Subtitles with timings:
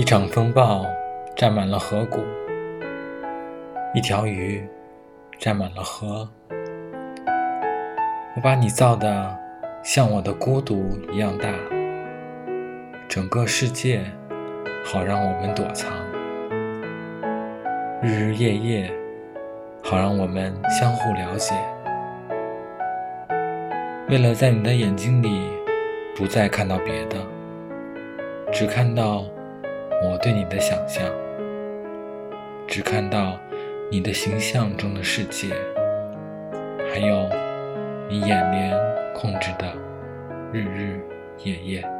[0.00, 0.86] 一场风暴
[1.36, 2.20] 占满了河谷，
[3.92, 4.66] 一条鱼
[5.38, 6.26] 占满了河。
[8.34, 9.38] 我把你造的
[9.82, 11.50] 像我的孤独一样大，
[13.10, 14.02] 整个世界
[14.86, 15.92] 好让我们躲藏，
[18.00, 18.90] 日日夜夜
[19.82, 21.54] 好让我们相互了解。
[24.08, 25.50] 为了在你的眼睛里
[26.16, 27.18] 不再看到别的，
[28.50, 29.26] 只看到。
[30.02, 31.04] 我对你的想象，
[32.66, 33.38] 只看到
[33.90, 35.48] 你的形象中的世界，
[36.90, 37.28] 还有
[38.08, 38.74] 你眼帘
[39.14, 39.66] 控制的
[40.52, 41.00] 日日
[41.44, 41.99] 夜夜。